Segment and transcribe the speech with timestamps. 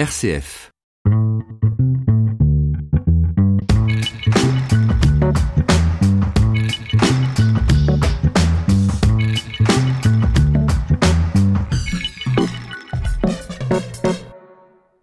[0.00, 0.70] RCF.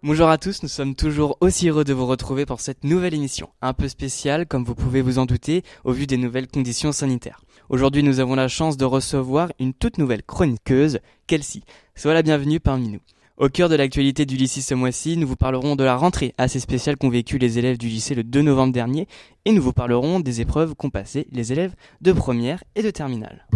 [0.02, 3.50] Bonjour à tous, nous sommes toujours aussi heureux de vous retrouver pour cette nouvelle émission,
[3.62, 7.44] un peu spéciale comme vous pouvez vous en douter au vu des nouvelles conditions sanitaires.
[7.68, 11.60] Aujourd'hui nous avons la chance de recevoir une toute nouvelle chroniqueuse, Kelsey.
[11.94, 13.00] Sois la bienvenue parmi nous.
[13.40, 16.58] Au cœur de l'actualité du lycée ce mois-ci, nous vous parlerons de la rentrée assez
[16.58, 19.06] spéciale qu'ont vécu les élèves du lycée le 2 novembre dernier
[19.44, 23.46] et nous vous parlerons des épreuves qu'ont passées les élèves de première et de terminale.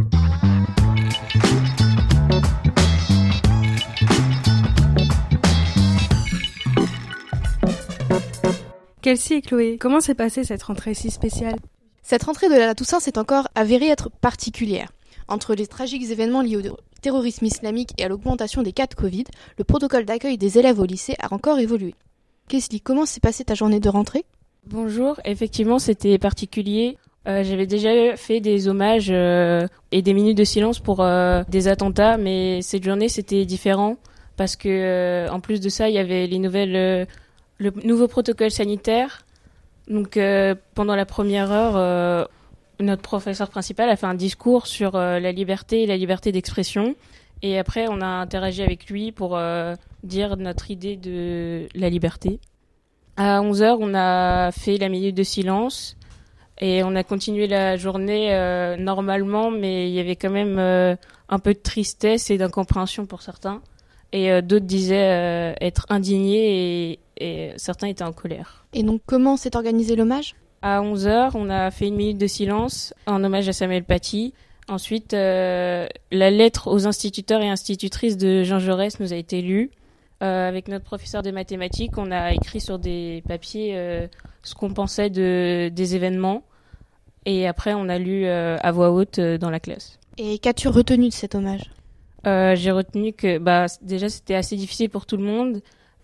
[9.03, 11.57] Kelsey et Chloé, comment s'est passée cette rentrée si spéciale?
[12.05, 14.93] Cette rentrée de la Toussaint s'est encore avérée être particulière.
[15.33, 19.25] Entre les tragiques événements liés au terrorisme islamique et à l'augmentation des cas de Covid,
[19.57, 21.95] le protocole d'accueil des élèves au lycée a encore évolué.
[22.49, 24.27] Kelsey, comment s'est passée ta journée de rentrée?
[24.67, 26.99] Bonjour, effectivement c'était particulier.
[27.27, 31.67] Euh, J'avais déjà fait des hommages euh, et des minutes de silence pour euh, des
[31.67, 33.97] attentats, mais cette journée c'était différent
[34.37, 37.07] parce que en plus de ça il y avait les nouvelles,
[37.57, 39.25] le nouveau protocole sanitaire.
[39.89, 40.19] Donc
[40.75, 42.29] pendant la première heure,
[42.81, 46.95] notre professeur principal a fait un discours sur euh, la liberté et la liberté d'expression.
[47.43, 52.41] Et après, on a interagi avec lui pour euh, dire notre idée de la liberté.
[53.17, 55.97] À 11h, on a fait la minute de silence
[56.59, 61.39] et on a continué la journée euh, normalement, mais il y avait quand même un
[61.39, 63.61] peu de tristesse et d'incompréhension pour certains.
[64.13, 68.67] Et d'autres disaient être indignés et, et certains étaient en colère.
[68.73, 70.35] Et donc comment s'est organisé l'hommage?
[70.63, 74.33] À 11h, on a fait une minute de silence en hommage à Samuel Paty.
[74.69, 79.71] Ensuite, euh, la lettre aux instituteurs et institutrices de Jean Jaurès nous a été lue.
[80.23, 84.07] Euh, avec notre professeur de mathématiques, on a écrit sur des papiers euh,
[84.45, 86.45] ce qu'on pensait de, des événements.
[87.27, 89.99] Et après, on a lu euh, à voix haute euh, dans la classe.
[90.17, 91.71] Et qu'as-tu retenu de cet hommage?
[92.27, 95.61] Euh, J'ai retenu que bah, déjà, c'était assez difficile pour tout le monde.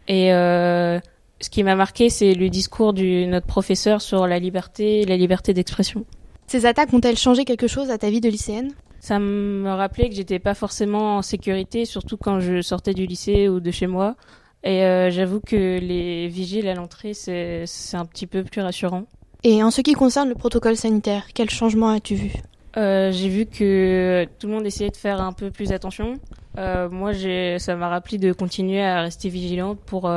[0.08, 0.98] Et euh,
[1.40, 5.54] ce qui m'a marqué, c'est le discours de notre professeur sur la liberté la liberté
[5.54, 6.04] d'expression.
[6.46, 8.72] Ces attaques ont-elles changé quelque chose à ta vie de lycéenne?
[9.00, 13.48] Ça me rappelait que j'étais pas forcément en sécurité, surtout quand je sortais du lycée
[13.48, 14.16] ou de chez moi.
[14.64, 19.04] Et euh, j'avoue que les vigiles à l'entrée, c'est un petit peu plus rassurant.
[19.44, 22.32] Et en ce qui concerne le protocole sanitaire, quel changement as-tu vu?
[22.76, 26.14] Euh, j'ai vu que tout le monde essayait de faire un peu plus attention.
[26.58, 27.12] Euh, moi,
[27.58, 30.10] ça m'a rappelé de continuer à rester vigilante pour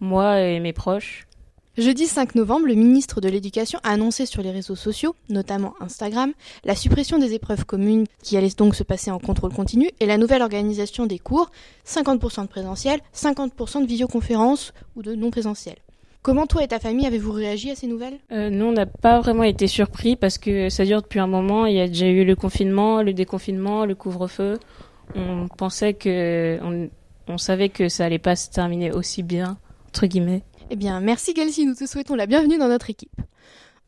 [0.00, 1.26] moi et mes proches.
[1.78, 6.32] Jeudi 5 novembre, le ministre de l'Éducation a annoncé sur les réseaux sociaux, notamment Instagram,
[6.64, 10.16] la suppression des épreuves communes qui allaient donc se passer en contrôle continu et la
[10.16, 11.50] nouvelle organisation des cours,
[11.86, 15.76] 50% de présentiel, 50% de visioconférence ou de non présentiel.
[16.22, 18.18] Comment toi et ta famille avez-vous réagi à ces nouvelles?
[18.32, 21.66] Euh, nous, on n'a pas vraiment été surpris parce que ça dure depuis un moment.
[21.66, 24.58] Il y a déjà eu le confinement, le déconfinement, le couvre-feu.
[25.14, 26.88] On pensait que, on,
[27.28, 29.58] on savait que ça allait pas se terminer aussi bien,
[29.96, 30.42] entre guillemets.
[30.68, 33.18] Eh bien, merci Kelsey, nous te souhaitons la bienvenue dans notre équipe.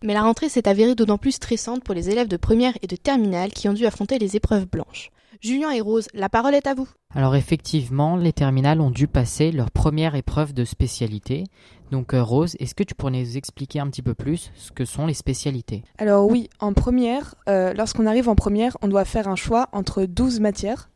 [0.03, 2.97] Mais la rentrée s'est avérée d'autant plus stressante pour les élèves de première et de
[2.97, 5.11] terminale qui ont dû affronter les épreuves blanches.
[5.43, 6.89] Julien et Rose, la parole est à vous.
[7.15, 11.45] Alors effectivement, les terminales ont dû passer leur première épreuve de spécialité.
[11.91, 14.87] Donc euh, Rose, est-ce que tu pourrais nous expliquer un petit peu plus ce que
[14.87, 15.83] sont les spécialités?
[15.99, 20.07] Alors oui, en première, euh, lorsqu'on arrive en première, on doit faire un choix entre
[20.07, 20.89] 12 matières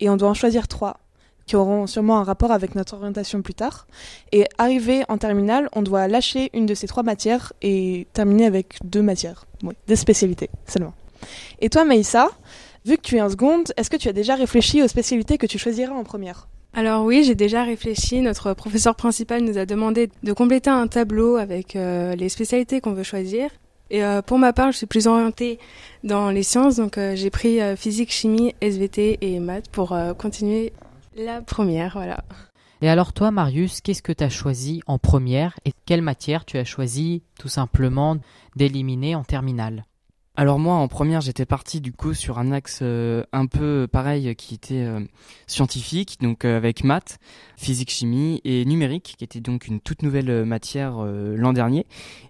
[0.00, 1.00] et on doit en choisir 3
[1.46, 3.86] qui auront sûrement un rapport avec notre orientation plus tard.
[4.32, 8.76] Et arrivé en terminale, on doit lâcher une de ces trois matières et terminer avec
[8.84, 10.94] deux matières, oui, des spécialités seulement.
[11.60, 12.28] Et toi, Maïssa,
[12.84, 15.46] vu que tu es en seconde, est-ce que tu as déjà réfléchi aux spécialités que
[15.46, 16.48] tu choisiras en première?
[16.76, 18.20] Alors oui, j'ai déjà réfléchi.
[18.20, 22.94] Notre professeur principal nous a demandé de compléter un tableau avec euh, les spécialités qu'on
[22.94, 23.48] veut choisir.
[23.90, 25.60] Et euh, pour ma part, je suis plus orientée
[26.02, 30.72] dans les sciences, donc euh, j'ai pris physique, chimie, SVT et maths pour continuer
[31.16, 32.24] la première, voilà.
[32.82, 36.58] Et alors toi, Marius, qu'est-ce que tu as choisi en première et quelle matière tu
[36.58, 38.16] as choisi tout simplement
[38.56, 39.84] d'éliminer en terminale?
[40.36, 44.34] Alors moi, en première, j'étais parti du coup sur un axe euh, un peu pareil
[44.34, 44.98] qui était euh,
[45.46, 47.18] scientifique, donc euh, avec maths,
[47.56, 51.86] physique, chimie et numérique, qui était donc une toute nouvelle euh, matière euh, l'an dernier.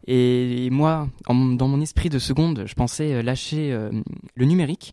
[0.07, 3.91] Et, moi, en- dans mon esprit de seconde, je pensais euh, lâcher euh,
[4.35, 4.93] le numérique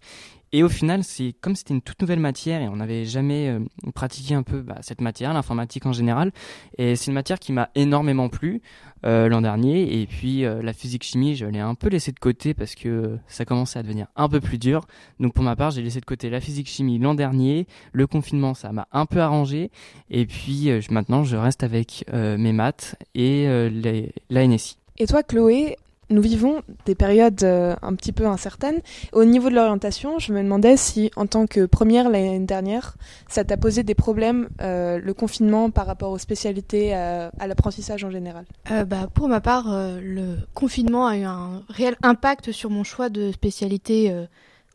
[0.53, 3.59] Et au final, c'est comme c'était une toute nouvelle matière et on n'avait jamais euh,
[3.93, 6.31] pratiqué un peu bah, cette matière, l'informatique en général.
[6.77, 8.61] Et c'est une matière qui m'a énormément plu
[9.05, 10.01] euh, l'an dernier.
[10.01, 13.45] Et puis euh, la physique-chimie, je l'ai un peu laissé de côté parce que ça
[13.45, 14.85] commençait à devenir un peu plus dur.
[15.21, 17.65] Donc pour ma part, j'ai laissé de côté la physique-chimie l'an dernier.
[17.93, 19.71] Le confinement, ça m'a un peu arrangé.
[20.09, 24.77] Et puis maintenant, je reste avec mes maths et les, la NSI.
[24.97, 25.77] Et toi, Chloé,
[26.11, 28.81] nous vivons des périodes euh, un petit peu incertaines.
[29.13, 32.95] Au niveau de l'orientation, je me demandais si, en tant que première l'année dernière,
[33.27, 38.03] ça t'a posé des problèmes, euh, le confinement par rapport aux spécialités, euh, à l'apprentissage
[38.03, 38.45] en général.
[38.87, 39.65] Bah, Pour ma part,
[40.01, 44.13] le confinement a eu un réel impact sur mon choix de spécialité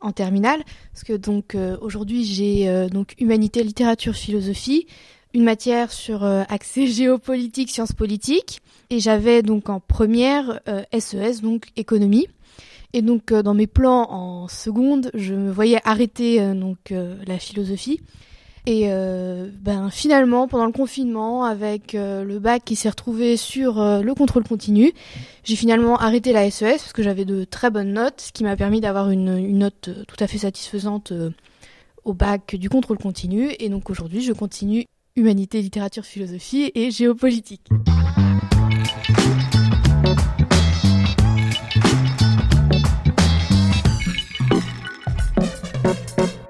[0.01, 0.61] en terminale,
[0.91, 4.87] parce que donc aujourd'hui j'ai donc humanité, littérature, philosophie,
[5.33, 10.61] une matière sur accès géopolitique, sciences politiques et j'avais donc en première
[10.97, 12.27] SES, euh, donc économie.
[12.93, 16.93] Et donc euh, dans mes plans en seconde, je me voyais arrêter euh, donc
[17.25, 17.99] la philosophie.
[18.69, 18.89] Et
[19.61, 24.91] ben finalement, pendant le confinement, avec le bac qui s'est retrouvé sur le contrôle continu,
[25.45, 28.57] j'ai finalement arrêté la SES parce que j'avais de très bonnes notes, ce qui m'a
[28.57, 31.13] permis d'avoir une, une, note tout à fait satisfaisante
[32.03, 33.51] au bac du contrôle continu.
[33.59, 34.83] Et donc aujourd'hui, je continue
[35.17, 37.67] humanité, littérature, philosophie et géopolitique.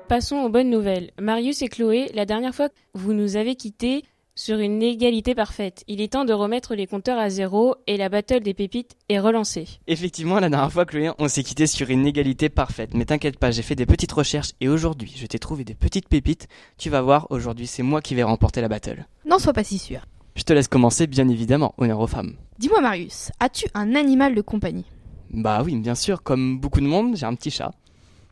[0.09, 1.11] Passons aux bonnes nouvelles.
[1.19, 4.03] Marius et Chloé, la dernière fois, vous nous avez quittés
[4.37, 5.83] sur une égalité parfaite.
[5.87, 9.19] Il est temps de remettre les compteurs à zéro et la battle des pépites est
[9.19, 9.67] relancée.
[9.87, 12.93] Effectivement, la dernière fois, Chloé, on s'est quitté sur une égalité parfaite.
[12.93, 16.07] Mais t'inquiète pas, j'ai fait des petites recherches et aujourd'hui, je t'ai trouvé des petites
[16.07, 16.47] pépites.
[16.77, 19.07] Tu vas voir, aujourd'hui, c'est moi qui vais remporter la battle.
[19.25, 20.01] N'en sois pas si sûr.
[20.35, 22.35] Je te laisse commencer, bien évidemment, honneur aux femmes.
[22.59, 24.85] Dis-moi, Marius, as-tu un animal de compagnie?
[25.31, 27.71] Bah oui, bien sûr, comme beaucoup de monde, j'ai un petit chat.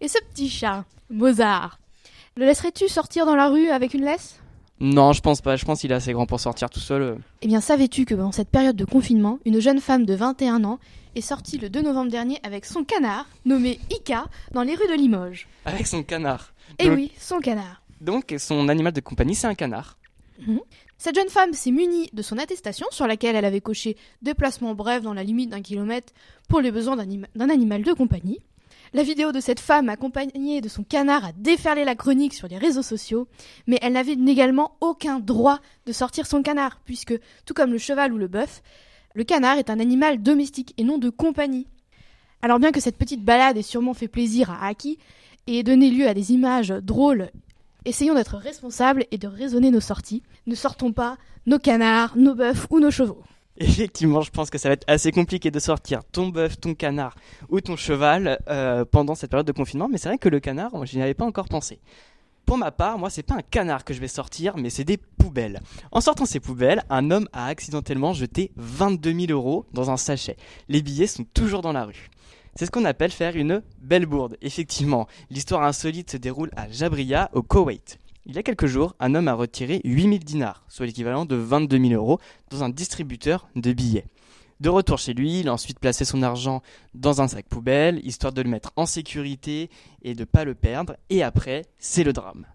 [0.01, 1.79] Et ce petit chat, Mozart,
[2.37, 4.39] le laisserais-tu sortir dans la rue avec une laisse?
[4.79, 5.55] Non, je pense pas.
[5.55, 7.17] Je pense qu'il est assez grand pour sortir tout seul.
[7.41, 10.79] Eh bien, savais-tu que dans cette période de confinement, une jeune femme de 21 ans
[11.15, 14.95] est sortie le 2 novembre dernier avec son canard, nommé Ika, dans les rues de
[14.95, 15.47] Limoges?
[15.63, 17.81] Avec son canard Eh oui, son canard.
[18.01, 19.97] Donc, son animal de compagnie, c'est un canard.
[20.45, 20.59] Mhm.
[20.97, 25.03] Cette jeune femme s'est munie de son attestation sur laquelle elle avait coché déplacement bref
[25.03, 26.13] dans la limite d'un kilomètre
[26.49, 28.39] pour les besoins d'un animal de compagnie.
[28.93, 32.57] La vidéo de cette femme accompagnée de son canard a déferlé la chronique sur les
[32.57, 33.27] réseaux sociaux,
[33.67, 38.13] mais elle n'avait également aucun droit de sortir son canard, puisque, tout comme le cheval
[38.13, 38.61] ou le bœuf,
[39.13, 41.67] le canard est un animal domestique et non de compagnie.
[42.41, 44.99] Alors bien que cette petite balade ait sûrement fait plaisir à Aki
[45.47, 47.31] et donné lieu à des images drôles,
[47.85, 50.23] essayons d'être responsables et de raisonner nos sorties.
[50.47, 53.23] Ne sortons pas nos canards, nos bœufs ou nos chevaux.
[53.57, 57.15] Effectivement, je pense que ça va être assez compliqué de sortir ton bœuf, ton canard
[57.49, 60.85] ou ton cheval euh, pendant cette période de confinement, mais c'est vrai que le canard,
[60.85, 61.79] je n'y avais pas encore pensé.
[62.45, 64.97] Pour ma part, moi, c'est pas un canard que je vais sortir, mais c'est des
[64.97, 65.61] poubelles.
[65.91, 70.37] En sortant ces poubelles, un homme a accidentellement jeté 22 000 euros dans un sachet.
[70.67, 72.09] Les billets sont toujours dans la rue.
[72.55, 74.37] C'est ce qu'on appelle faire une belle bourde.
[74.41, 77.99] Effectivement, l'histoire insolite se déroule à Jabria, au Koweït.
[78.27, 81.77] Il y a quelques jours, un homme a retiré 8000 dinars, soit l'équivalent de 22
[81.77, 82.19] 000 euros,
[82.49, 84.07] dans un distributeur de billets.
[84.59, 86.63] De retour chez lui, il a ensuite placé son argent
[86.95, 89.69] dans un sac poubelle, histoire de le mettre en sécurité
[90.01, 92.47] et de ne pas le perdre, et après, c'est le drame.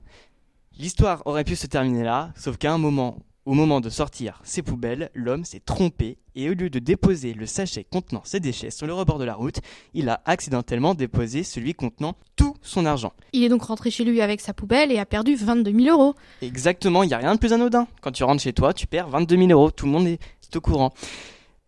[0.77, 4.63] L'histoire aurait pu se terminer là, sauf qu'à un moment au moment de sortir ses
[4.63, 8.87] poubelles, l'homme s'est trompé et au lieu de déposer le sachet contenant ses déchets sur
[8.87, 9.61] le rebord de la route,
[9.95, 13.13] il a accidentellement déposé celui contenant tout son argent.
[13.33, 16.15] Il est donc rentré chez lui avec sa poubelle et a perdu 22 000 euros.
[16.43, 17.87] Exactement, il n'y a rien de plus anodin.
[18.01, 19.71] Quand tu rentres chez toi, tu perds 22 000 euros.
[19.71, 20.21] Tout le monde est,
[20.55, 20.93] au courant.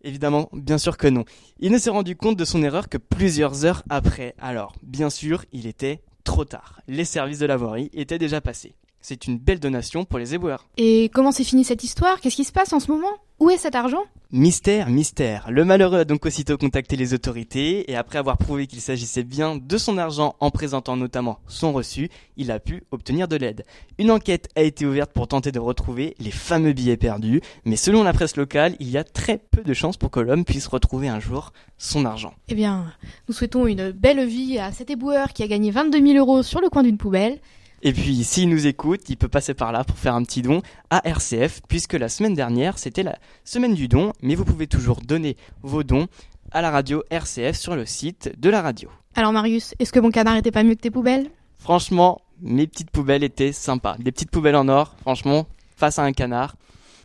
[0.03, 1.23] Évidemment, bien sûr que non.
[1.59, 4.35] Il ne s'est rendu compte de son erreur que plusieurs heures après.
[4.39, 6.81] Alors, bien sûr, il était trop tard.
[6.87, 8.75] Les services de la voirie étaient déjà passés.
[8.99, 10.65] C'est une belle donation pour les éboueurs.
[10.77, 12.21] Et comment s'est finie cette histoire?
[12.21, 13.11] Qu'est-ce qui se passe en ce moment?
[13.43, 14.05] Où est cet argent?
[14.31, 15.51] Mystère, mystère.
[15.51, 19.57] Le malheureux a donc aussitôt contacté les autorités et après avoir prouvé qu'il s'agissait bien
[19.57, 22.07] de son argent en présentant notamment son reçu,
[22.37, 23.65] il a pu obtenir de l'aide.
[23.99, 28.03] Une enquête a été ouverte pour tenter de retrouver les fameux billets perdus, mais selon
[28.03, 31.09] la presse locale, il y a très peu de chances pour que l'homme puisse retrouver
[31.09, 32.33] un jour son argent.
[32.47, 32.93] Eh bien,
[33.27, 36.61] nous souhaitons une belle vie à cet éboueur qui a gagné 22 000 euros sur
[36.61, 37.41] le coin d'une poubelle.
[37.85, 40.61] Et puis, s'il nous écoute, il peut passer par là pour faire un petit don
[40.89, 45.01] à RCF, puisque la semaine dernière, c'était la semaine du don, mais vous pouvez toujours
[45.01, 46.07] donner vos dons
[46.53, 48.89] à la radio RCF sur le site de la radio.
[49.15, 51.29] Alors Marius, est-ce que mon canard était pas mieux que tes poubelles?
[51.57, 53.97] Franchement, mes petites poubelles étaient sympas.
[53.99, 56.55] Des petites poubelles en or, franchement, face à un canard,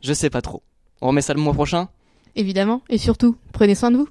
[0.01, 0.63] je sais pas trop.
[1.01, 1.89] On remet ça le mois prochain?
[2.37, 4.09] Évidemment, et surtout, prenez soin de vous.